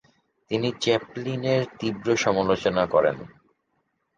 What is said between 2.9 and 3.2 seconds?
করেন।